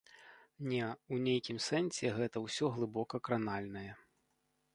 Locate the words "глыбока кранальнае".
2.79-3.89